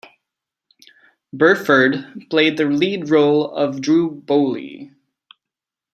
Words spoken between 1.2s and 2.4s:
Burford